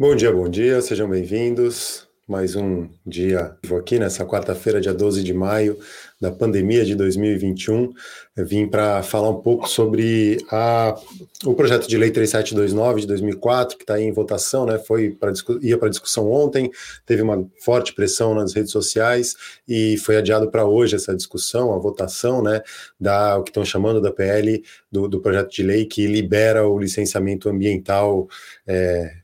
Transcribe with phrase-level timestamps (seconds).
[0.00, 2.08] Bom dia, bom dia, sejam bem-vindos.
[2.26, 5.78] Mais um dia aqui nessa quarta-feira, dia 12 de maio,
[6.18, 7.92] da pandemia de 2021.
[8.34, 10.98] Eu vim para falar um pouco sobre a,
[11.44, 14.78] o projeto de lei 3729 de 2004, que está em votação, né?
[14.78, 16.70] Foi pra, ia para discussão ontem,
[17.04, 19.36] teve uma forte pressão nas redes sociais
[19.68, 22.62] e foi adiado para hoje essa discussão, a votação, né?
[22.98, 26.78] Da o que estão chamando da PL do, do projeto de lei que libera o
[26.78, 28.26] licenciamento ambiental.
[28.66, 29.19] É,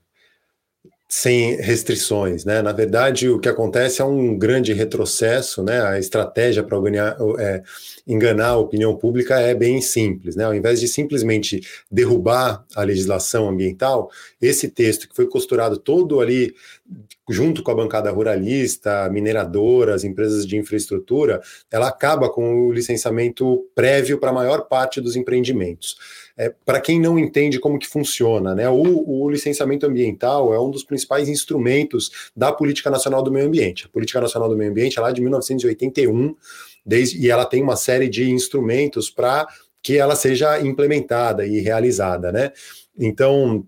[1.09, 2.61] sem restrições, né?
[2.63, 5.81] Na verdade, o que acontece é um grande retrocesso, né?
[5.81, 6.77] A estratégia para
[7.39, 7.63] é,
[8.07, 10.45] enganar a opinião pública é bem simples, né?
[10.45, 14.11] Ao invés de simplesmente derrubar a legislação ambiental,
[14.43, 16.53] esse texto que foi costurado todo ali
[17.29, 21.41] junto com a bancada ruralista, mineradoras, empresas de infraestrutura,
[21.71, 25.97] ela acaba com o licenciamento prévio para a maior parte dos empreendimentos
[26.37, 30.71] é, para quem não entende como que funciona, né, o, o, licenciamento ambiental é um
[30.71, 33.87] dos principais instrumentos da Política Nacional do Meio Ambiente.
[33.87, 36.37] A Política Nacional do Meio Ambiente é lá de 1981,
[36.85, 39.49] desde, e ela tem uma série de instrumentos para
[39.83, 42.53] que ela seja implementada e realizada, né?
[42.99, 43.67] Então,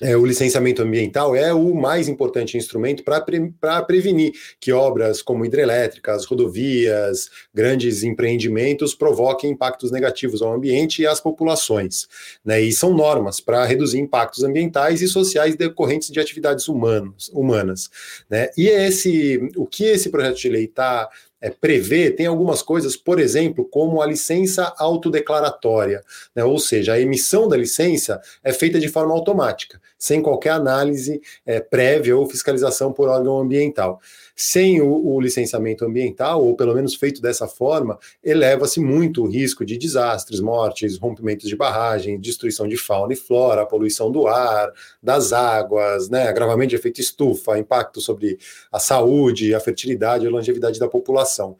[0.00, 3.54] é, o licenciamento ambiental é o mais importante instrumento para pre,
[3.86, 11.20] prevenir que obras como hidrelétricas, rodovias, grandes empreendimentos provoquem impactos negativos ao ambiente e às
[11.20, 12.08] populações.
[12.44, 12.60] Né?
[12.60, 17.88] E são normas para reduzir impactos ambientais e sociais decorrentes de atividades humanos, humanas.
[18.28, 18.48] Né?
[18.58, 21.08] E esse, o que esse projeto de lei está
[21.44, 26.02] é, prevê, tem algumas coisas, por exemplo, como a licença autodeclaratória,
[26.34, 26.42] né?
[26.42, 31.60] ou seja, a emissão da licença é feita de forma automática, sem qualquer análise é,
[31.60, 34.00] prévia ou fiscalização por órgão ambiental.
[34.36, 39.64] Sem o, o licenciamento ambiental, ou pelo menos feito dessa forma, eleva-se muito o risco
[39.64, 45.32] de desastres, mortes, rompimentos de barragem, destruição de fauna e flora, poluição do ar, das
[45.32, 48.38] águas, né, agravamento de efeito estufa, impacto sobre
[48.72, 51.56] a saúde, a fertilidade e a longevidade da população.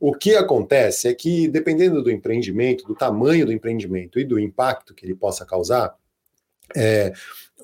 [0.00, 4.94] O que acontece é que, dependendo do empreendimento, do tamanho do empreendimento e do impacto
[4.94, 5.94] que ele possa causar,
[6.76, 7.12] é,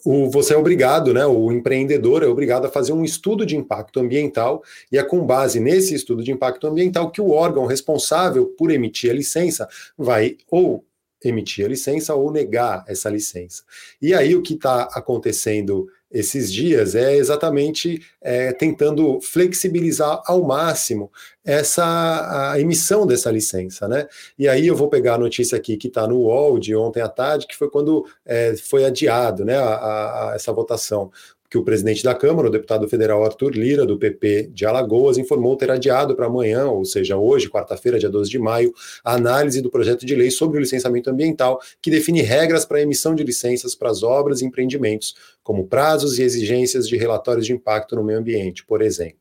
[0.04, 4.00] o, você é obrigado, né, o empreendedor é obrigado a fazer um estudo de impacto
[4.00, 8.70] ambiental, e é com base nesse estudo de impacto ambiental que o órgão responsável por
[8.70, 10.84] emitir a licença vai ou
[11.25, 13.62] emitir a licença ou negar essa licença.
[14.00, 21.10] E aí o que está acontecendo esses dias é exatamente é, tentando flexibilizar ao máximo
[21.44, 24.06] essa a emissão dessa licença, né?
[24.38, 27.08] E aí eu vou pegar a notícia aqui que está no UOL de ontem à
[27.08, 31.10] tarde, que foi quando é, foi adiado, né, a, a, essa votação
[31.54, 35.56] que o presidente da Câmara, o deputado federal Arthur Lira, do PP de Alagoas, informou
[35.56, 39.70] ter adiado para amanhã, ou seja, hoje, quarta-feira, dia 12 de maio, a análise do
[39.70, 43.76] projeto de lei sobre o licenciamento ambiental, que define regras para a emissão de licenças
[43.76, 45.14] para as obras e empreendimentos,
[45.44, 49.19] como prazos e exigências de relatórios de impacto no meio ambiente, por exemplo.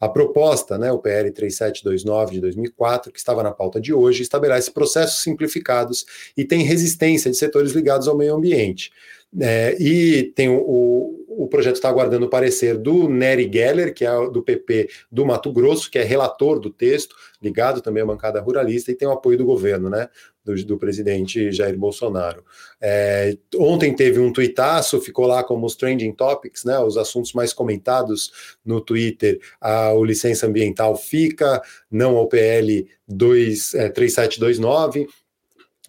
[0.00, 4.70] A proposta, né, o PL 3729 de 2004, que estava na pauta de hoje, estabelece
[4.70, 6.06] processos simplificados
[6.36, 8.92] e tem resistência de setores ligados ao meio ambiente.
[9.40, 14.30] É, e tem o, o projeto está aguardando o parecer do Nery Geller, que é
[14.30, 18.90] do PP do Mato Grosso, que é relator do texto, ligado também à bancada ruralista,
[18.90, 20.08] e tem o apoio do governo, né?
[20.44, 22.44] Do, do presidente Jair Bolsonaro.
[22.80, 26.78] É, ontem teve um tuitaço, ficou lá como os trending topics, né?
[26.80, 29.40] Os assuntos mais comentados no Twitter.
[29.60, 35.08] A, o licença ambiental fica, não ao PL 2, é, 3729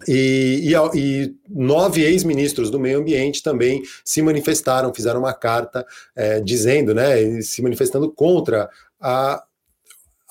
[0.08, 6.40] e, e, e, nove ex-ministros do meio ambiente também se manifestaram, fizeram uma carta é,
[6.40, 8.70] dizendo, né, se manifestando contra
[9.00, 9.44] a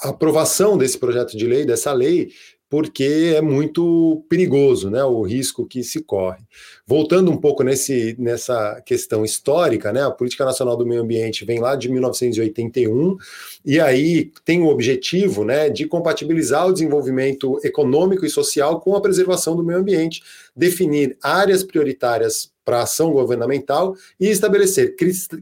[0.03, 2.31] aprovação desse projeto de lei, dessa lei,
[2.73, 6.39] porque é muito perigoso, né, o risco que se corre.
[6.87, 11.61] Voltando um pouco nesse, nessa questão histórica, né, a Política Nacional do Meio Ambiente vem
[11.61, 13.19] lá de 1981
[13.63, 19.03] e aí tem o objetivo, né, de compatibilizar o desenvolvimento econômico e social com a
[19.03, 20.23] preservação do meio ambiente,
[20.57, 24.95] definir áreas prioritárias para ação governamental e estabelecer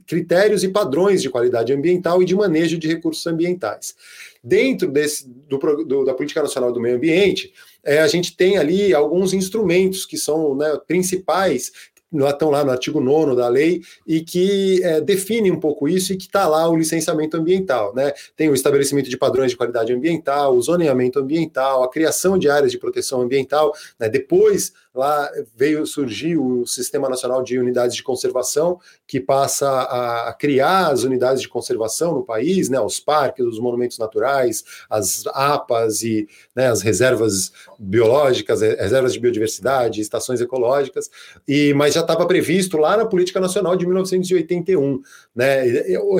[0.07, 3.95] critérios e padrões de qualidade ambiental e de manejo de recursos ambientais.
[4.43, 7.53] Dentro desse, do, do, da Política Nacional do Meio Ambiente,
[7.85, 11.73] é, a gente tem ali alguns instrumentos que são né, principais
[12.13, 16.17] estão lá no artigo 9 da lei e que é, define um pouco isso e
[16.17, 17.95] que está lá o licenciamento ambiental.
[17.95, 18.13] Né?
[18.37, 22.73] Tem o estabelecimento de padrões de qualidade ambiental, o zoneamento ambiental, a criação de áreas
[22.73, 24.09] de proteção ambiental, né?
[24.09, 30.89] depois lá veio surgir o Sistema Nacional de Unidades de Conservação, que passa a, criar
[30.89, 36.29] as unidades de conservação no país, né, os parques, os monumentos naturais, as APAs e
[36.55, 41.09] né, as reservas biológicas, reservas de biodiversidade, estações ecológicas,
[41.47, 45.01] e mas já estava previsto lá na Política Nacional de 1981,
[45.35, 45.65] né,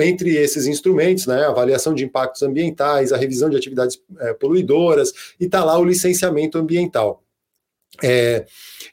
[0.03, 5.45] entre esses instrumentos, né, avaliação de impactos ambientais, a revisão de atividades é, poluidoras, e
[5.45, 7.21] está lá o licenciamento ambiental.
[8.03, 8.45] É,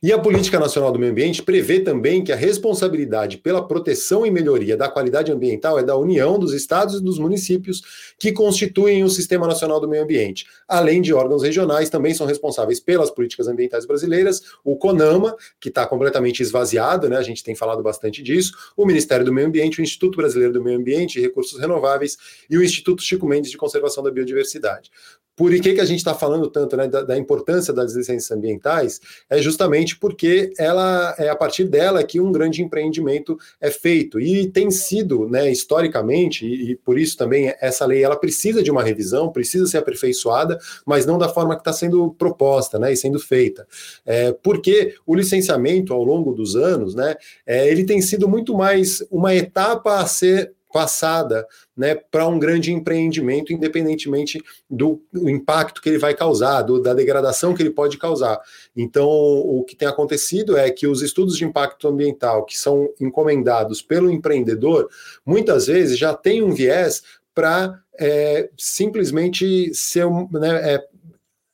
[0.03, 4.31] e a Política Nacional do Meio Ambiente prevê também que a responsabilidade pela proteção e
[4.31, 7.83] melhoria da qualidade ambiental é da União, dos estados e dos municípios
[8.19, 10.47] que constituem o Sistema Nacional do Meio Ambiente.
[10.69, 15.87] Além de órgãos regionais, também são responsáveis pelas políticas ambientais brasileiras, o CONAMA, que está
[15.87, 17.17] completamente esvaziado, né?
[17.17, 20.63] a gente tem falado bastante disso, o Ministério do Meio Ambiente, o Instituto Brasileiro do
[20.63, 22.17] Meio Ambiente e Recursos Renováveis
[22.49, 24.91] e o Instituto Chico Mendes de Conservação da Biodiversidade.
[25.39, 29.01] Por que, que a gente está falando tanto né, da, da, importância das licenças ambientais?
[29.31, 34.51] É justamente porque ela é a partir dela que um grande empreendimento é feito e
[34.51, 38.83] tem sido, né, historicamente, e, e por isso também essa lei ela precisa de uma
[38.83, 43.21] revisão, precisa ser aperfeiçoada, mas não da forma que está sendo proposta, né, e sendo
[43.21, 43.65] feita.
[44.05, 47.15] É, porque o licenciamento ao longo dos anos, né,
[47.47, 52.73] é, ele tem sido muito mais uma etapa a ser passada né, para um grande
[52.73, 58.41] empreendimento, independentemente do impacto que ele vai causar, do, da degradação que ele pode causar.
[58.77, 63.81] Então, o que tem acontecido é que os estudos de impacto ambiental que são encomendados
[63.81, 64.89] pelo empreendedor,
[65.25, 67.03] muitas vezes já têm um viés
[67.35, 70.85] para é, simplesmente ser, né, é,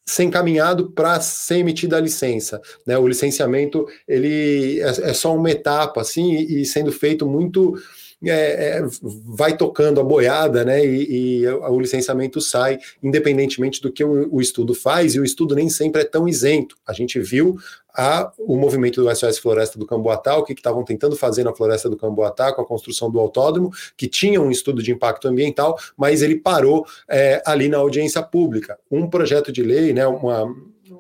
[0.07, 2.61] ser encaminhado para ser emitida a licença.
[2.87, 2.97] Né?
[2.99, 7.75] O licenciamento ele é, é, só uma etapa, assim, e sendo feito muito
[8.31, 8.83] é, é,
[9.27, 10.85] vai tocando a boiada, né?
[10.85, 15.55] E, e, o licenciamento sai, independentemente do que o, o, estudo faz, e o estudo
[15.55, 16.77] nem sempre é tão isento.
[16.87, 17.57] A gente viu
[17.97, 21.89] a, o movimento do SOS Floresta do Camboatá, o que estavam tentando fazer na Floresta
[21.89, 26.23] do Camboatá com a construção do autódromo, que tinha um estudo de impacto ambiental, mas
[26.23, 28.79] ele parou é, ali na audiência pública.
[28.91, 30.07] Um projeto de lei, né?
[30.07, 30.45] Uma,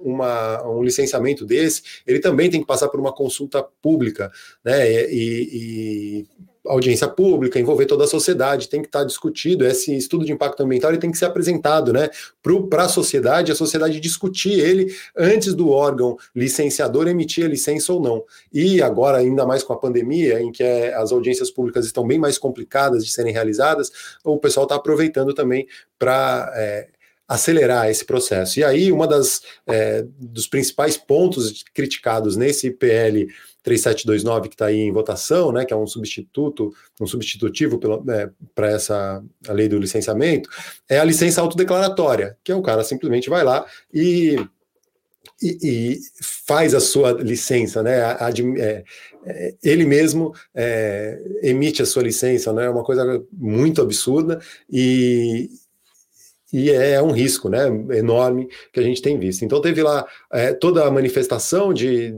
[0.03, 4.31] uma, um licenciamento desse, ele também tem que passar por uma consulta pública,
[4.65, 5.11] né?
[5.11, 6.27] E, e
[6.66, 9.66] audiência pública, envolver toda a sociedade, tem que estar discutido.
[9.66, 12.08] Esse estudo de impacto ambiental ele tem que ser apresentado né,
[12.70, 18.00] para a sociedade, a sociedade discutir ele antes do órgão licenciador emitir a licença ou
[18.00, 18.25] não.
[18.52, 22.19] E agora, ainda mais com a pandemia, em que é, as audiências públicas estão bem
[22.19, 23.90] mais complicadas de serem realizadas,
[24.25, 25.67] o pessoal está aproveitando também
[25.99, 26.52] para.
[26.56, 26.88] É,
[27.26, 28.61] acelerar esse processo.
[28.61, 33.29] E aí, uma das é, dos principais pontos criticados nesse PL
[33.65, 37.81] 3729 que está aí em votação, né, que é um substituto, um substitutivo
[38.55, 40.50] para é, essa lei do licenciamento,
[40.87, 44.37] é a licença autodeclaratória, que é o cara simplesmente vai lá e,
[45.43, 46.00] e, e
[46.47, 48.00] faz a sua licença, né?
[48.59, 48.85] é,
[49.25, 52.67] é, ele mesmo é, emite a sua licença, né?
[52.67, 54.38] É uma coisa muito absurda
[54.70, 55.49] e,
[56.55, 57.67] e é um risco né,
[57.97, 59.45] enorme que a gente tem visto.
[59.45, 62.17] Então, teve lá é, toda a manifestação de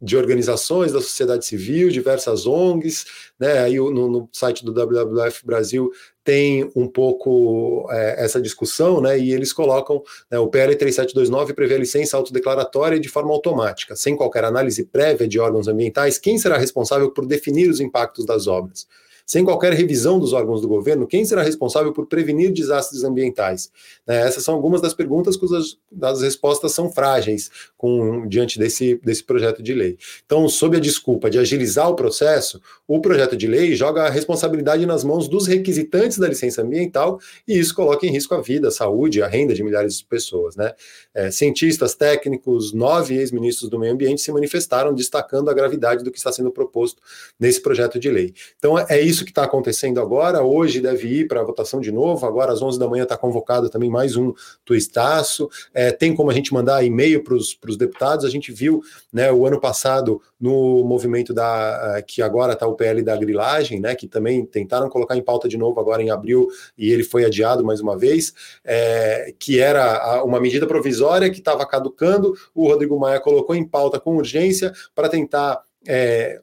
[0.00, 3.06] de organizações da sociedade civil, diversas ONGs,
[3.40, 3.60] né?
[3.60, 5.90] Aí no, no site do WWF Brasil
[6.22, 9.18] tem um pouco é, essa discussão, né?
[9.18, 14.14] E eles colocam né, o PL 3729 prevê a licença autodeclaratória de forma automática, sem
[14.14, 16.18] qualquer análise prévia de órgãos ambientais.
[16.18, 18.86] Quem será responsável por definir os impactos das obras?
[19.26, 23.72] Sem qualquer revisão dos órgãos do governo, quem será responsável por prevenir desastres ambientais?
[24.06, 29.24] Né, essas são algumas das perguntas cujas as respostas são frágeis com, diante desse, desse
[29.24, 29.98] projeto de lei.
[30.24, 34.86] Então, sob a desculpa de agilizar o processo, o projeto de lei joga a responsabilidade
[34.86, 37.18] nas mãos dos requisitantes da licença ambiental
[37.48, 40.54] e isso coloca em risco a vida, a saúde, a renda de milhares de pessoas.
[40.54, 40.72] Né?
[41.12, 46.18] É, cientistas, técnicos, nove ex-ministros do meio ambiente se manifestaram destacando a gravidade do que
[46.18, 47.02] está sendo proposto
[47.40, 48.34] nesse projeto de lei.
[48.58, 50.42] Então, é isso isso que está acontecendo agora.
[50.42, 52.26] Hoje deve ir para a votação de novo.
[52.26, 54.32] Agora, às 11 da manhã, está convocado também mais um
[54.64, 55.48] twistaço.
[55.72, 58.24] É, tem como a gente mandar e-mail para os deputados.
[58.26, 63.02] A gente viu né, o ano passado no movimento da que agora está o PL
[63.02, 66.92] da grilagem, né, que também tentaram colocar em pauta de novo agora em abril e
[66.92, 72.34] ele foi adiado mais uma vez, é, que era uma medida provisória que estava caducando.
[72.54, 76.40] O Rodrigo Maia colocou em pauta com urgência para tentar é,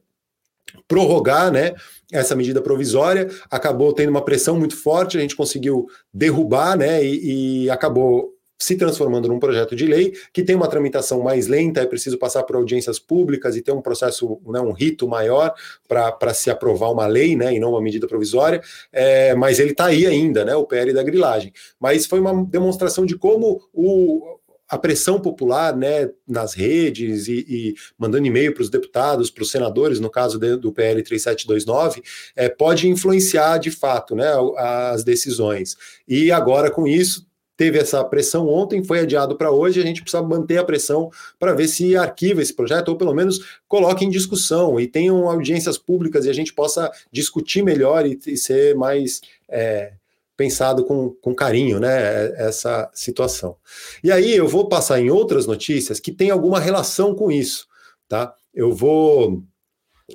[0.88, 1.74] prorrogar né,
[2.12, 7.64] essa medida provisória, acabou tendo uma pressão muito forte, a gente conseguiu derrubar né, e,
[7.66, 11.86] e acabou se transformando num projeto de lei que tem uma tramitação mais lenta, é
[11.86, 15.54] preciso passar por audiências públicas e ter um processo, né, um rito maior
[15.88, 18.62] para se aprovar uma lei, né, e não uma medida provisória,
[18.92, 21.52] é, mas ele está aí ainda, né, o PL da grilagem.
[21.80, 24.40] Mas foi uma demonstração de como o,
[24.74, 29.52] a pressão popular né, nas redes e, e mandando e-mail para os deputados, para os
[29.52, 32.02] senadores, no caso de, do PL 3729,
[32.36, 35.78] é, pode influenciar de fato né, as decisões.
[36.08, 40.24] E agora, com isso, teve essa pressão ontem, foi adiado para hoje, a gente precisa
[40.24, 44.80] manter a pressão para ver se arquiva esse projeto, ou pelo menos coloque em discussão
[44.80, 49.22] e tenham audiências públicas e a gente possa discutir melhor e, e ser mais.
[49.48, 49.94] É,
[50.36, 53.56] pensado com, com carinho, né, essa situação.
[54.04, 57.68] E aí eu vou passar em outras notícias que tem alguma relação com isso,
[58.08, 58.34] tá?
[58.54, 59.44] Eu vou...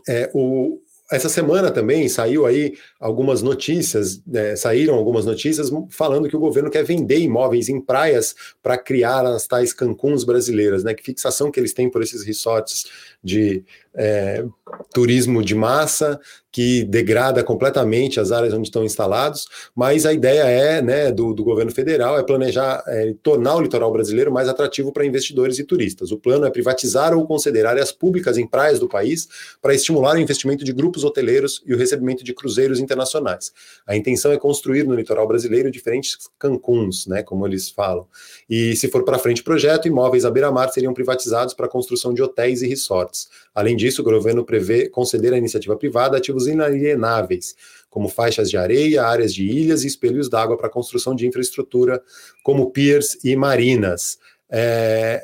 [0.09, 6.37] É, o, essa semana também saiu aí algumas notícias, né, saíram algumas notícias falando que
[6.37, 10.95] o governo quer vender imóveis em praias para criar as tais Cancuns brasileiras, né?
[10.95, 12.87] Que fixação que eles têm por esses resorts
[13.23, 13.65] de
[13.95, 14.45] é,
[14.93, 20.81] turismo de massa que degrada completamente as áreas onde estão instalados, mas a ideia é,
[20.81, 25.05] né, do, do governo federal é planejar é, tornar o litoral brasileiro mais atrativo para
[25.05, 26.11] investidores e turistas.
[26.11, 29.29] O plano é privatizar ou conceder áreas públicas em praias do país
[29.61, 33.53] para estimular o investimento de grupos hoteleiros e o recebimento de cruzeiros internacionais.
[33.87, 38.07] A intenção é construir no litoral brasileiro diferentes Cancuns, né, como eles falam.
[38.49, 42.15] E se for para frente o projeto, imóveis à beira-mar seriam privatizados para a construção
[42.15, 43.29] de hotéis e resorts.
[43.55, 47.55] Além disso, o governo prevê conceder à iniciativa privada ativos inalienáveis,
[47.91, 52.03] como faixas de areia, áreas de ilhas e espelhos d'água para a construção de infraestrutura,
[52.43, 54.19] como piers e marinas.
[54.51, 55.23] É,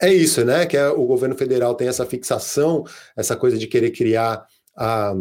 [0.00, 0.66] é isso, né?
[0.66, 2.84] Que é, o governo federal tem essa fixação,
[3.16, 5.14] essa coisa de querer criar a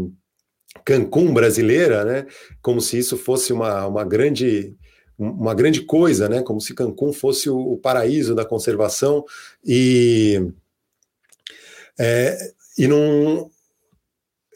[0.83, 2.27] Cancún brasileira, né?
[2.61, 4.75] Como se isso fosse uma, uma grande
[5.17, 6.41] uma grande coisa, né?
[6.43, 9.23] Como se Cancún fosse o, o paraíso da conservação
[9.63, 10.51] e
[11.97, 12.37] é,
[12.77, 13.49] e não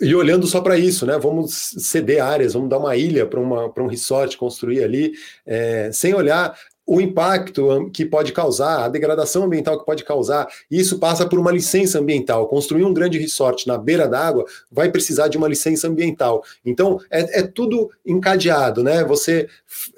[0.02, 1.18] e olhando só para isso, né?
[1.18, 3.40] Vamos ceder áreas, vamos dar uma ilha para
[3.84, 5.14] um resort construir ali,
[5.46, 6.58] é, sem olhar
[6.90, 10.48] o impacto que pode causar, a degradação ambiental que pode causar.
[10.72, 12.48] Isso passa por uma licença ambiental.
[12.48, 16.44] Construir um grande resort na beira d'água vai precisar de uma licença ambiental.
[16.66, 19.04] Então, é, é tudo encadeado, né?
[19.04, 19.48] Você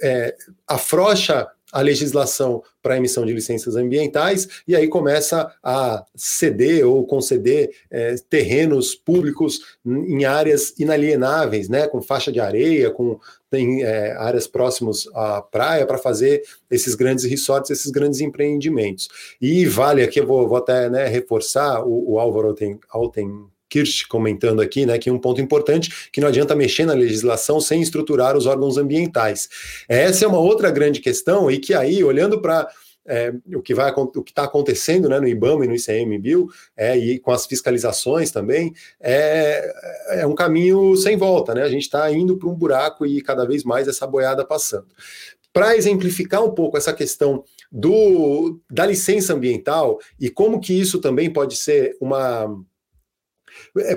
[0.02, 0.36] é,
[0.68, 7.72] afrouxa a legislação para emissão de licenças ambientais e aí começa a ceder ou conceder
[7.90, 14.48] é, terrenos públicos em áreas inalienáveis, né, com faixa de areia, com tem é, áreas
[14.48, 19.10] próximas à praia para fazer esses grandes resorts, esses grandes empreendimentos.
[19.42, 24.06] E vale aqui, eu vou, vou até né, reforçar o, o Álvaro Alten, Alten Kirsch
[24.08, 28.36] comentando aqui, né, que um ponto importante que não adianta mexer na legislação sem estruturar
[28.36, 29.48] os órgãos ambientais.
[29.88, 32.68] Essa é uma outra grande questão e que aí, olhando para
[33.06, 36.98] é, o que vai o que está acontecendo né, no IBAMA e no ICMBio, é,
[36.98, 39.74] e com as fiscalizações também, é,
[40.22, 41.64] é um caminho sem volta, né?
[41.64, 44.88] A gente está indo para um buraco e cada vez mais essa boiada passando.
[45.52, 51.32] Para exemplificar um pouco essa questão do, da licença ambiental e como que isso também
[51.32, 52.71] pode ser uma é,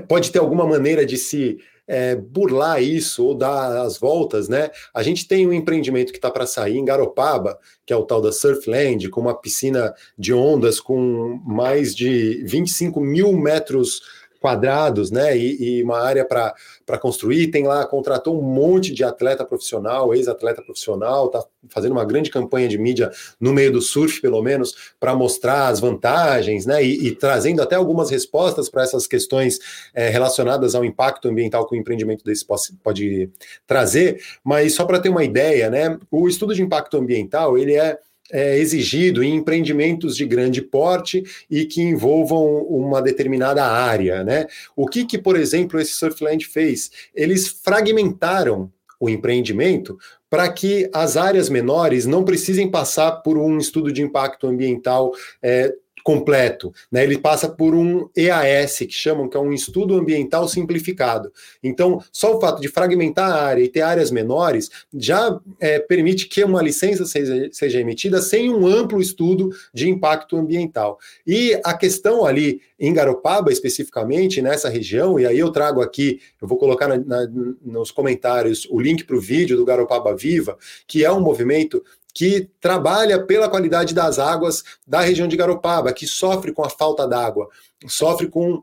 [0.09, 4.71] pode ter alguma maneira de se é, burlar isso ou dar as voltas, né?
[4.93, 8.21] A gente tem um empreendimento que está para sair em Garopaba, que é o tal
[8.21, 14.01] da Surfland, com uma piscina de ondas com mais de 25 mil metros
[14.45, 15.35] quadrados, né?
[15.35, 17.47] E, e uma área para construir.
[17.47, 22.69] Tem lá, contratou um monte de atleta profissional, ex-atleta profissional, tá fazendo uma grande campanha
[22.69, 23.11] de mídia
[23.41, 26.85] no meio do surf, pelo menos, para mostrar as vantagens, né?
[26.85, 29.59] E, e, trazendo até algumas respostas para essas questões
[29.95, 33.31] é, relacionadas ao impacto ambiental que o empreendimento desse pode, pode
[33.67, 34.23] trazer.
[34.45, 35.99] Mas só para ter uma ideia, né?
[36.11, 37.99] O estudo de impacto ambiental ele é
[38.33, 44.25] é, exigido em empreendimentos de grande porte e que envolvam uma determinada área.
[44.25, 44.47] Né?
[44.75, 46.91] O que, que, por exemplo, esse Surfland fez?
[47.15, 49.99] Eles fragmentaram o empreendimento
[50.31, 55.13] para que as áreas menores não precisem passar por um estudo de impacto ambiental
[55.43, 55.73] é,
[56.05, 56.73] completo.
[56.93, 57.03] Né?
[57.03, 61.33] Ele passa por um EAS, que chamam que é um estudo ambiental simplificado.
[61.63, 66.29] Então, só o fato de fragmentar a área e ter áreas menores já é, permite
[66.29, 70.99] que uma licença seja, seja emitida sem um amplo estudo de impacto ambiental.
[71.27, 76.47] E a questão ali em Garopaba, especificamente, nessa região, e aí eu trago aqui, eu
[76.47, 77.27] vou colocar na, na,
[77.65, 81.83] nos comentários o link para o vídeo do Garopaba Viva, que é um movimento
[82.15, 87.07] que trabalha pela qualidade das águas da região de Garopaba, que sofre com a falta
[87.09, 87.49] d'água,
[87.87, 88.63] sofre com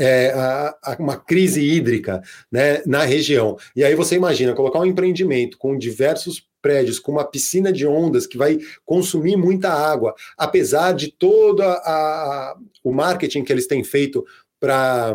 [0.00, 3.58] é, a, a, uma crise hídrica né, na região.
[3.76, 8.26] E aí você imagina colocar um empreendimento com diversos prédios, com uma piscina de ondas
[8.26, 14.24] que vai consumir muita água, apesar de todo a, o marketing que eles têm feito
[14.58, 15.14] para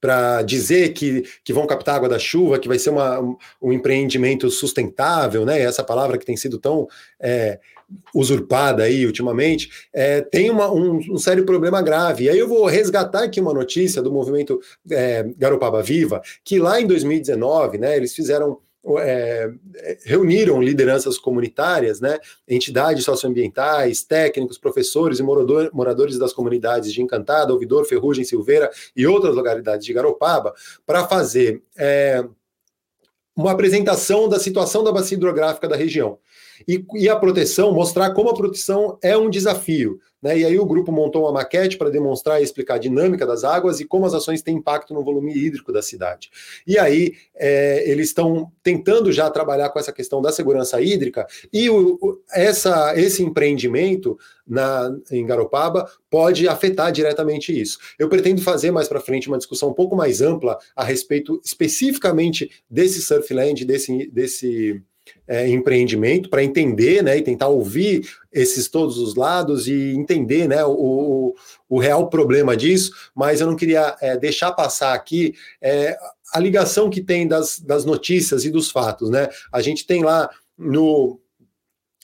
[0.00, 3.20] para dizer que, que vão captar água da chuva, que vai ser uma,
[3.60, 5.60] um empreendimento sustentável, né?
[5.60, 6.86] Essa palavra que tem sido tão
[7.20, 7.58] é,
[8.14, 12.24] usurpada aí ultimamente, é, tem uma, um, um, sério problema grave.
[12.24, 16.80] E aí eu vou resgatar aqui uma notícia do movimento é, Garopaba Viva, que lá
[16.80, 18.58] em 2019, né, eles fizeram
[18.96, 19.52] é,
[20.04, 22.18] reuniram lideranças comunitárias, né,
[22.48, 29.06] entidades socioambientais, técnicos, professores e morador, moradores das comunidades de Encantada, Ouvidor, Ferrugem, Silveira e
[29.06, 30.54] outras localidades de Garopaba
[30.86, 32.24] para fazer é,
[33.36, 36.18] uma apresentação da situação da bacia hidrográfica da região.
[36.66, 40.00] E, e, a proteção, mostrar como a proteção é um desafio.
[40.22, 40.38] Né?
[40.38, 43.80] E aí o grupo montou uma maquete para demonstrar e explicar a dinâmica das águas
[43.80, 46.30] e como as ações têm impacto no volume hídrico da cidade.
[46.66, 51.70] E aí é, eles estão tentando já trabalhar com essa questão da segurança hídrica e
[51.70, 57.78] o, o, essa, esse empreendimento na, em Garopaba pode afetar diretamente isso.
[57.98, 62.50] Eu pretendo fazer mais para frente uma discussão um pouco mais ampla a respeito especificamente
[62.68, 64.82] desse surfland, desse, desse
[65.26, 70.64] é, empreendimento para entender, né, e tentar ouvir esses todos os lados e entender, né,
[70.64, 71.34] o,
[71.68, 72.92] o real problema disso.
[73.14, 75.96] Mas eu não queria é, deixar passar aqui é,
[76.32, 79.28] a ligação que tem das, das notícias e dos fatos, né?
[79.52, 81.20] A gente tem lá no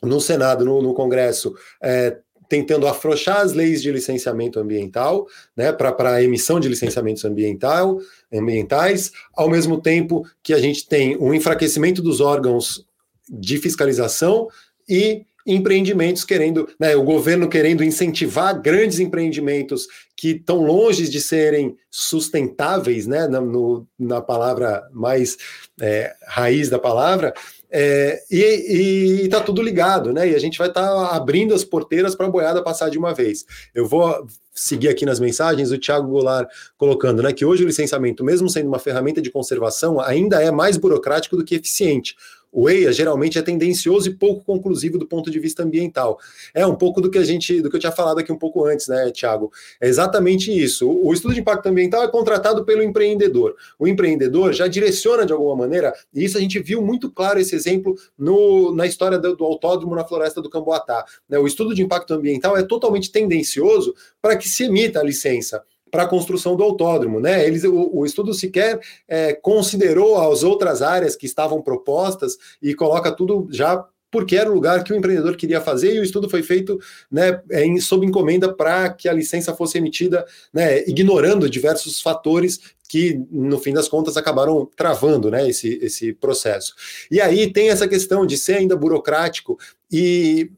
[0.02, 2.18] no Senado, no, no Congresso, é,
[2.48, 7.98] tentando afrouxar as leis de licenciamento ambiental, né, para emissão de licenciamentos ambiental,
[8.32, 12.86] ambientais, ao mesmo tempo que a gente tem um enfraquecimento dos órgãos
[13.28, 14.48] de fiscalização
[14.88, 21.76] e empreendimentos querendo, né, o governo querendo incentivar grandes empreendimentos que estão longe de serem
[21.90, 25.36] sustentáveis, né, na, no, na palavra mais
[25.80, 27.34] é, raiz da palavra,
[27.76, 30.30] é, e está tudo ligado, né?
[30.30, 33.12] E a gente vai estar tá abrindo as porteiras para a boiada passar de uma
[33.12, 33.44] vez.
[33.74, 38.22] Eu vou seguir aqui nas mensagens o Thiago Goulart colocando né, que hoje o licenciamento,
[38.22, 42.14] mesmo sendo uma ferramenta de conservação, ainda é mais burocrático do que eficiente.
[42.56, 46.20] O EIA geralmente é tendencioso e pouco conclusivo do ponto de vista ambiental.
[46.54, 48.64] É um pouco do que a gente, do que eu tinha falado aqui um pouco
[48.64, 49.50] antes, né, Tiago?
[49.80, 50.88] É exatamente isso.
[50.88, 53.56] O estudo de impacto ambiental é contratado pelo empreendedor.
[53.76, 57.56] O empreendedor já direciona de alguma maneira, e isso a gente viu muito claro esse
[57.64, 61.04] exemplo no, na história do, do autódromo na floresta do Camboatá.
[61.28, 61.38] Né?
[61.38, 66.02] O estudo de impacto ambiental é totalmente tendencioso para que se emita a licença para
[66.02, 67.20] a construção do autódromo.
[67.20, 67.46] Né?
[67.46, 73.12] Eles, o, o estudo sequer é, considerou as outras áreas que estavam propostas e coloca
[73.12, 76.40] tudo já porque era o lugar que o empreendedor queria fazer e o estudo foi
[76.40, 76.78] feito
[77.10, 83.20] né, em, sob encomenda para que a licença fosse emitida, né, ignorando diversos fatores que,
[83.28, 86.76] no fim das contas, acabaram travando né, esse, esse processo.
[87.10, 89.58] E aí tem essa questão de ser ainda burocrático
[89.90, 90.48] e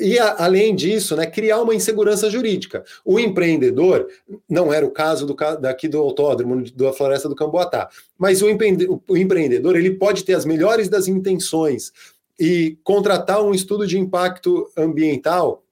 [0.00, 2.84] e além disso, né, criar uma insegurança jurídica.
[3.04, 4.06] O empreendedor,
[4.48, 8.88] não era o caso do, daqui do autódromo da Floresta do Camboatá, mas o, empre,
[9.08, 11.92] o empreendedor ele pode ter as melhores das intenções
[12.38, 15.64] e contratar um estudo de impacto ambiental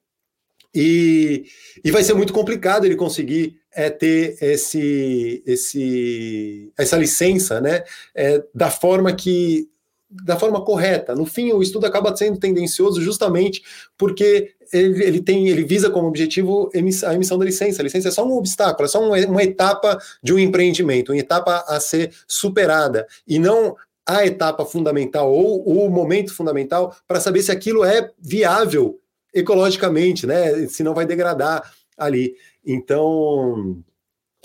[0.74, 1.46] e,
[1.82, 7.82] e vai ser muito complicado ele conseguir é, ter esse, esse, essa licença né,
[8.14, 9.70] é, da forma que
[10.08, 11.14] da forma correta.
[11.14, 13.62] No fim, o estudo acaba sendo tendencioso justamente
[13.98, 17.82] porque ele, ele tem, ele visa como objetivo a emissão da licença.
[17.82, 21.64] A licença é só um obstáculo, é só uma, etapa de um empreendimento, uma etapa
[21.66, 23.76] a ser superada e não
[24.06, 29.00] a etapa fundamental ou o momento fundamental para saber se aquilo é viável
[29.34, 30.66] ecologicamente, né?
[30.68, 32.34] Se não vai degradar ali.
[32.64, 33.82] Então,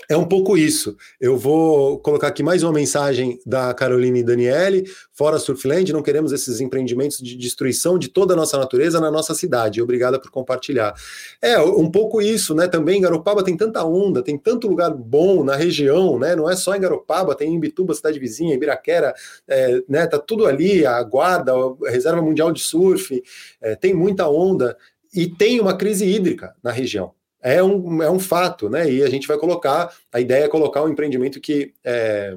[0.08, 0.96] é um pouco isso.
[1.20, 4.84] Eu vou colocar aqui mais uma mensagem da Caroline e Daniele.
[5.12, 9.34] Fora Surfland, não queremos esses empreendimentos de destruição de toda a nossa natureza na nossa
[9.34, 9.80] cidade.
[9.80, 10.94] Obrigada por compartilhar.
[11.40, 12.66] É, um pouco isso, né?
[12.66, 16.34] Também Garopaba tem tanta onda, tem tanto lugar bom na região, né?
[16.34, 19.14] Não é só em Garopaba, tem em Bituba, cidade vizinha, Ibiraquera,
[19.46, 20.06] é, né?
[20.06, 23.22] Tá tudo ali, a Guarda, a Reserva Mundial de Surf,
[23.60, 24.76] é, tem muita onda
[25.14, 27.12] e tem uma crise hídrica na região
[27.42, 28.90] é um, é um fato, né?
[28.90, 32.36] E a gente vai colocar, a ideia é colocar um empreendimento que é,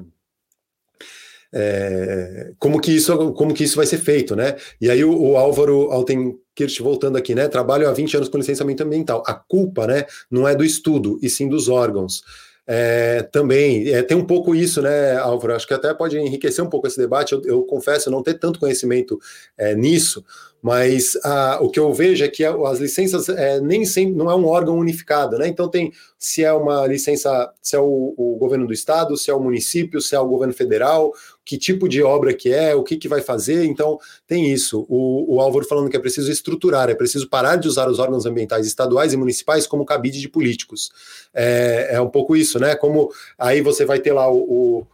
[1.52, 4.56] é, como que isso como que isso vai ser feito, né?
[4.80, 7.48] E aí o, o Álvaro Altenkirch voltando aqui, né?
[7.48, 9.22] Trabalho há 20 anos com licenciamento ambiental.
[9.26, 12.22] A culpa, né, não é do estudo, e sim dos órgãos.
[12.66, 15.54] É, também é, tem um pouco isso, né, Álvaro?
[15.54, 17.32] Acho que até pode enriquecer um pouco esse debate.
[17.32, 19.18] Eu, eu confesso não ter tanto conhecimento
[19.56, 20.24] é, nisso,
[20.60, 24.34] mas ah, o que eu vejo é que as licenças é, nem sempre não é
[24.34, 25.46] um órgão unificado, né?
[25.46, 29.34] Então tem se é uma licença, se é o, o, governo do estado, se é
[29.34, 31.12] o município, se é o governo federal,
[31.46, 33.64] que tipo de obra que é, o que, que vai fazer.
[33.64, 34.84] Então, tem isso.
[34.88, 38.26] O, o Álvaro falando que é preciso estruturar, é preciso parar de usar os órgãos
[38.26, 40.90] ambientais estaduais e municipais como cabide de políticos.
[41.32, 42.74] É, é um pouco isso, né?
[42.74, 44.84] Como aí você vai ter lá o,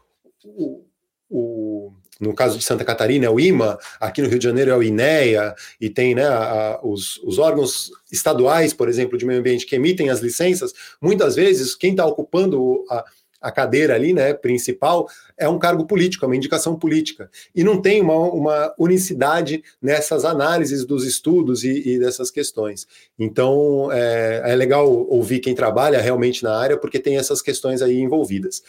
[0.45, 0.85] o,
[1.31, 4.77] o no caso de Santa Catarina é o IMA, aqui no Rio de Janeiro é
[4.77, 9.67] o INEA, e tem né, a, os, os, órgãos estaduais, por exemplo, de meio ambiente,
[9.67, 13.05] que emitem as licenças, muitas vezes quem está ocupando a,
[13.43, 17.31] a cadeira ali, né, principal, é um cargo político, é uma indicação política.
[17.55, 22.87] E não tem uma, uma unicidade nessas análises dos estudos e, e dessas questões.
[23.19, 27.99] Então, é, é legal ouvir quem trabalha realmente na área, porque tem essas questões aí
[27.99, 28.63] envolvidas.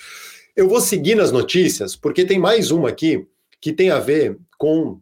[0.55, 3.27] Eu vou seguir nas notícias, porque tem mais uma aqui
[3.59, 4.99] que tem a ver com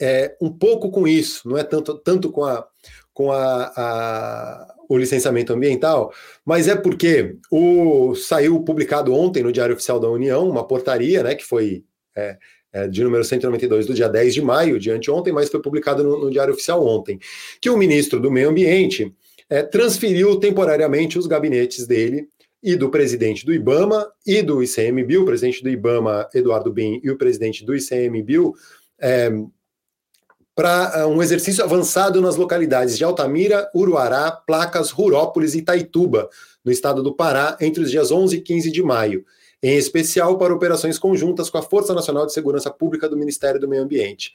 [0.00, 2.66] é, um pouco com isso, não é tanto, tanto com, a,
[3.12, 6.12] com a, a, o licenciamento ambiental,
[6.44, 11.34] mas é porque o, saiu publicado ontem no Diário Oficial da União uma portaria, né,
[11.34, 11.84] que foi
[12.16, 12.36] é,
[12.72, 16.24] é, de número 192 do dia 10 de maio, de anteontem, mas foi publicado no,
[16.24, 17.18] no Diário Oficial ontem,
[17.60, 19.12] que o ministro do Meio Ambiente
[19.48, 22.28] é, transferiu temporariamente os gabinetes dele
[22.62, 27.10] e do presidente do IBAMA e do ICMBio, o presidente do IBAMA, Eduardo Bin, e
[27.10, 28.54] o presidente do ICMBio,
[30.54, 36.28] para é, um exercício avançado nas localidades de Altamira, Uruará, Placas, Rurópolis e Itaituba,
[36.64, 39.24] no estado do Pará, entre os dias 11 e 15 de maio,
[39.62, 43.68] em especial para operações conjuntas com a Força Nacional de Segurança Pública do Ministério do
[43.68, 44.32] Meio Ambiente.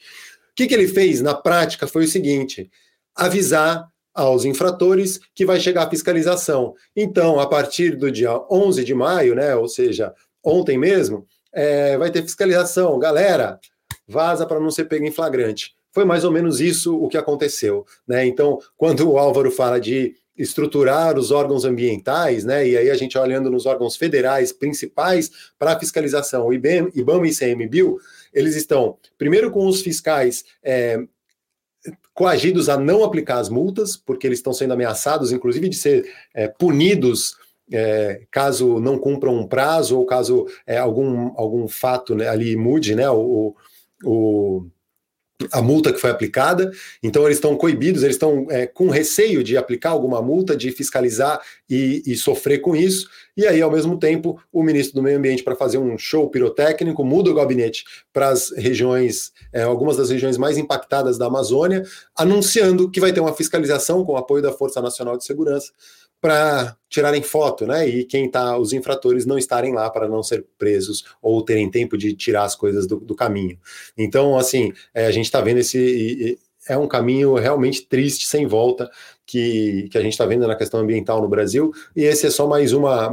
[0.51, 2.69] O que, que ele fez na prática foi o seguinte:
[3.15, 6.75] avisar aos infratores que vai chegar a fiscalização.
[6.93, 12.11] Então, a partir do dia 11 de maio, né, ou seja, ontem mesmo, é, vai
[12.11, 12.99] ter fiscalização.
[12.99, 13.59] Galera,
[14.05, 15.78] vaza para não ser pego em flagrante.
[15.91, 17.85] Foi mais ou menos isso o que aconteceu.
[18.07, 18.25] Né?
[18.25, 22.65] Então, quando o Álvaro fala de estruturar os órgãos ambientais, né?
[22.65, 27.97] E aí a gente olhando nos órgãos federais principais para fiscalização, o IBAMA e ICMBio,
[28.33, 30.97] eles estão primeiro com os fiscais é,
[32.13, 36.47] coagidos a não aplicar as multas, porque eles estão sendo ameaçados, inclusive, de ser é,
[36.47, 37.35] punidos
[37.71, 42.95] é, caso não cumpram um prazo ou caso é, algum, algum fato né, ali mude
[42.95, 43.55] né, o,
[44.03, 44.65] o,
[45.51, 46.69] a multa que foi aplicada,
[47.01, 51.39] então eles estão coibidos, eles estão é, com receio de aplicar alguma multa, de fiscalizar
[51.69, 55.43] e, e, sofrer com isso, e aí, ao mesmo tempo, o ministro do Meio Ambiente,
[55.43, 60.37] para fazer um show pirotécnico, muda o gabinete para as regiões, é, algumas das regiões
[60.37, 61.83] mais impactadas da Amazônia,
[62.17, 65.71] anunciando que vai ter uma fiscalização com apoio da Força Nacional de Segurança
[66.21, 67.87] para tirarem foto, né?
[67.87, 71.97] E quem tá, os infratores não estarem lá para não ser presos ou terem tempo
[71.97, 73.57] de tirar as coisas do, do caminho.
[73.97, 76.37] Então, assim, é, a gente está vendo esse.
[76.67, 78.91] É um caminho realmente triste, sem volta,
[79.25, 82.47] que, que a gente está vendo na questão ambiental no Brasil, e esse é só
[82.47, 83.11] mais uma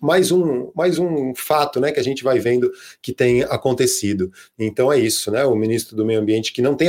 [0.00, 2.70] mais um mais um fato né, que a gente vai vendo
[3.02, 4.30] que tem acontecido.
[4.56, 5.44] Então é isso, né?
[5.44, 6.88] O ministro do Meio Ambiente que não tem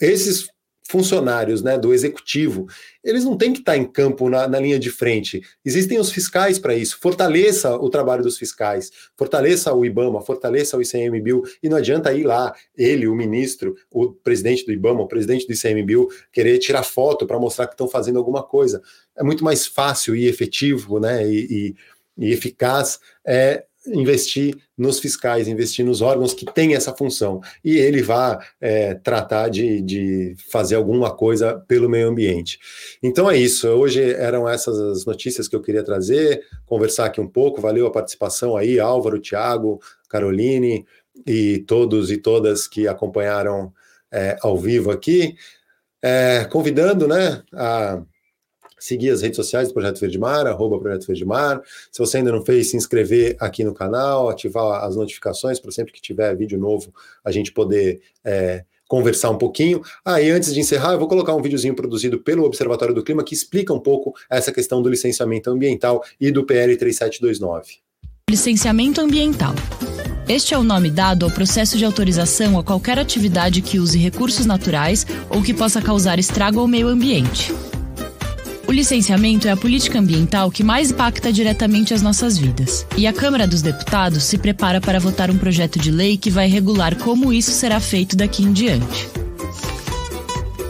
[0.00, 0.48] esses
[0.86, 2.66] funcionários né, do executivo,
[3.02, 5.42] eles não têm que estar em campo na, na linha de frente.
[5.64, 6.98] Existem os fiscais para isso.
[7.00, 12.24] Fortaleça o trabalho dos fiscais, fortaleça o IBAMA, fortaleça o ICMBio, e não adianta ir
[12.24, 17.26] lá, ele, o ministro, o presidente do IBAMA, o presidente do ICMBio, querer tirar foto
[17.26, 18.82] para mostrar que estão fazendo alguma coisa.
[19.16, 21.74] É muito mais fácil e efetivo né, e,
[22.18, 27.76] e, e eficaz é, investir nos fiscais, investir nos órgãos que têm essa função, e
[27.76, 32.58] ele vá é, tratar de, de fazer alguma coisa pelo meio ambiente.
[33.02, 37.28] Então é isso, hoje eram essas as notícias que eu queria trazer, conversar aqui um
[37.28, 40.86] pouco, valeu a participação aí, Álvaro, Tiago, Caroline
[41.26, 43.72] e todos e todas que acompanharam
[44.12, 45.36] é, ao vivo aqui,
[46.02, 48.02] é, convidando né, a
[48.84, 51.62] seguir as redes sociais do Projeto Verde Mar, arroba Projeto Verde Mar.
[51.90, 55.92] Se você ainda não fez, se inscrever aqui no canal, ativar as notificações para sempre
[55.92, 56.92] que tiver vídeo novo
[57.24, 59.80] a gente poder é, conversar um pouquinho.
[60.04, 63.24] Ah, e antes de encerrar, eu vou colocar um videozinho produzido pelo Observatório do Clima
[63.24, 67.78] que explica um pouco essa questão do licenciamento ambiental e do PL 3729.
[68.28, 69.54] Licenciamento ambiental.
[70.28, 74.44] Este é o nome dado ao processo de autorização a qualquer atividade que use recursos
[74.44, 77.52] naturais ou que possa causar estrago ao meio ambiente.
[78.66, 82.86] O licenciamento é a política ambiental que mais impacta diretamente as nossas vidas.
[82.96, 86.48] E a Câmara dos Deputados se prepara para votar um projeto de lei que vai
[86.48, 89.08] regular como isso será feito daqui em diante.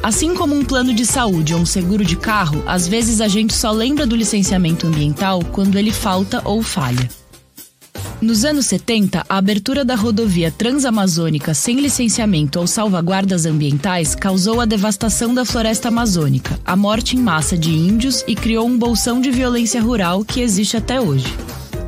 [0.03, 3.55] Assim como um plano de saúde ou um seguro de carro, às vezes a gente
[3.55, 7.09] só lembra do licenciamento ambiental quando ele falta ou falha.
[8.21, 14.65] Nos anos 70, a abertura da rodovia transamazônica sem licenciamento ou salvaguardas ambientais causou a
[14.65, 19.31] devastação da floresta amazônica, a morte em massa de índios e criou um bolsão de
[19.31, 21.27] violência rural que existe até hoje.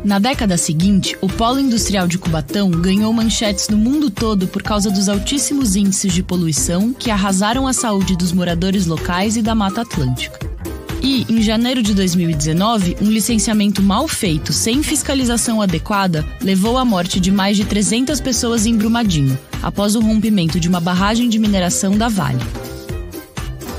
[0.04, 4.90] Na década seguinte, o polo industrial de Cubatão ganhou manchetes no mundo todo por causa
[4.90, 9.82] dos altíssimos índices de poluição que arrasaram a saúde dos moradores locais e da Mata
[9.82, 10.55] Atlântica.
[11.02, 17.20] E, em janeiro de 2019, um licenciamento mal feito, sem fiscalização adequada, levou à morte
[17.20, 21.96] de mais de 300 pessoas em Brumadinho, após o rompimento de uma barragem de mineração
[21.96, 22.44] da Vale.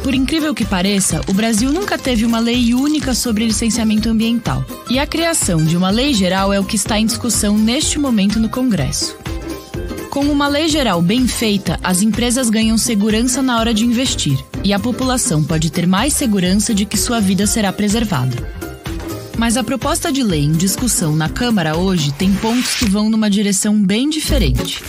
[0.03, 4.63] Por incrível que pareça, o Brasil nunca teve uma lei única sobre licenciamento ambiental.
[4.89, 8.39] E a criação de uma lei geral é o que está em discussão neste momento
[8.39, 9.17] no Congresso.
[10.17, 14.73] Com uma lei geral bem feita, as empresas ganham segurança na hora de investir e
[14.73, 18.35] a população pode ter mais segurança de que sua vida será preservada.
[19.37, 23.29] Mas a proposta de lei em discussão na Câmara hoje tem pontos que vão numa
[23.29, 24.81] direção bem diferente.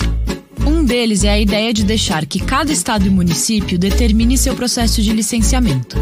[0.67, 5.03] Um deles é a ideia de deixar que cada estado e município determine seu processo
[5.03, 5.99] de licenciamento.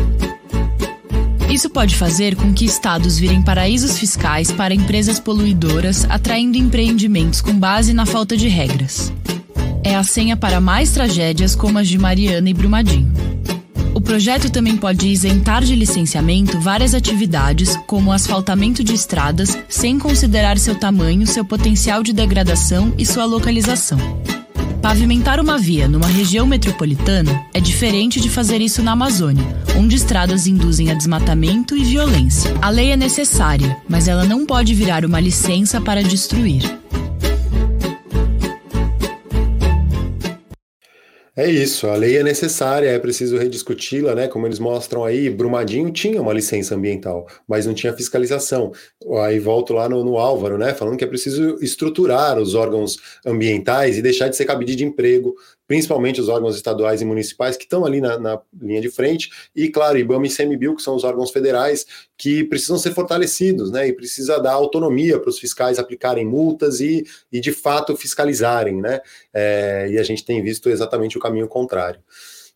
[1.51, 7.57] Isso pode fazer com que estados virem paraísos fiscais para empresas poluidoras, atraindo empreendimentos com
[7.57, 9.13] base na falta de regras.
[9.83, 13.13] É a senha para mais tragédias como as de Mariana e Brumadinho.
[13.95, 19.99] O projeto também pode isentar de licenciamento várias atividades, como o asfaltamento de estradas, sem
[19.99, 23.99] considerar seu tamanho, seu potencial de degradação e sua localização.
[24.87, 29.45] Pavimentar uma via numa região metropolitana é diferente de fazer isso na Amazônia,
[29.77, 32.55] onde estradas induzem a desmatamento e violência.
[32.63, 36.63] A lei é necessária, mas ela não pode virar uma licença para destruir.
[41.39, 44.27] É isso, a lei é necessária, é preciso rediscuti-la, né?
[44.27, 48.73] Como eles mostram aí, Brumadinho tinha uma licença ambiental, mas não tinha fiscalização.
[49.23, 50.73] Aí volto lá no, no Álvaro, né?
[50.73, 55.35] Falando que é preciso estruturar os órgãos ambientais e deixar de ser cabide de emprego,
[55.67, 59.69] principalmente os órgãos estaduais e municipais que estão ali na, na linha de frente, e
[59.69, 63.89] claro, IBAMA e CMBio, que são os órgãos federais que precisam ser fortalecidos, né?
[63.89, 69.01] E precisa dar autonomia para os fiscais aplicarem multas e, e de fato fiscalizarem, né?
[69.35, 72.01] É, e a gente tem visto exatamente o caminho contrário.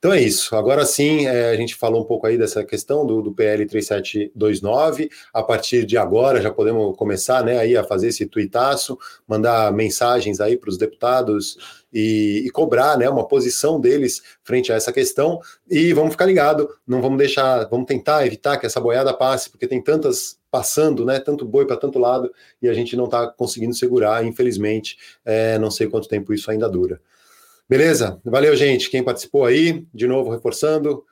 [0.01, 0.57] Então é isso.
[0.57, 5.11] Agora sim, é, a gente falou um pouco aí dessa questão do, do, PL 3729.
[5.31, 10.41] A partir de agora já podemos começar né, aí a fazer esse tuitaço, mandar mensagens
[10.41, 11.59] aí para os deputados
[11.93, 15.39] e, e, cobrar né, uma posição deles frente a essa questão.
[15.71, 19.67] E vamos ficar ligado, não vamos deixar, vamos tentar evitar que essa boiada passe, porque
[19.67, 21.21] tem tantas passando, né?
[21.21, 22.33] Tanto boi para tanto lado
[22.63, 24.97] e a gente não está conseguindo segurar, infelizmente.
[25.27, 26.99] É, não sei quanto tempo isso ainda dura.
[27.71, 28.21] Beleza?
[28.25, 28.91] Valeu, gente.
[28.91, 31.05] Quem participou aí, de novo reforçando,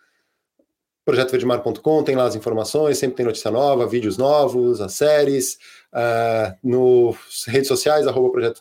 [1.05, 5.57] projetoverdemar.com, tem lá as informações, sempre tem notícia nova, vídeos novos, as séries,
[5.95, 8.61] uh, nos redes sociais, arroba Projeto.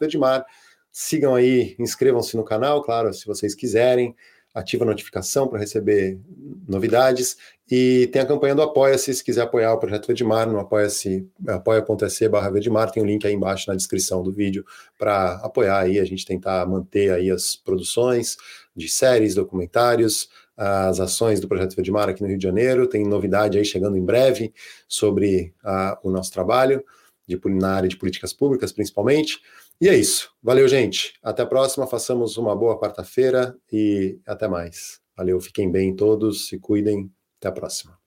[0.91, 4.15] Sigam aí, inscrevam-se no canal, claro, se vocês quiserem
[4.57, 6.19] ativa a notificação para receber
[6.67, 7.37] novidades
[7.69, 12.27] e tem a campanha do Apoia-se, se quiser apoiar o Projeto Vedmar, no apoia-se, apoia.se
[12.27, 14.65] barra Vedmar, tem um link aí embaixo na descrição do vídeo
[14.97, 18.37] para apoiar aí, a gente tentar manter aí as produções
[18.75, 23.59] de séries, documentários, as ações do Projeto Vedmar aqui no Rio de Janeiro, tem novidade
[23.59, 24.53] aí chegando em breve
[24.87, 26.83] sobre a, o nosso trabalho,
[27.27, 29.39] de, na área de políticas públicas principalmente,
[29.79, 30.31] e é isso.
[30.41, 31.13] Valeu, gente.
[31.21, 31.85] Até a próxima.
[31.87, 34.99] Façamos uma boa quarta-feira e até mais.
[35.15, 37.11] Valeu, fiquem bem todos, se cuidem.
[37.39, 38.06] Até a próxima.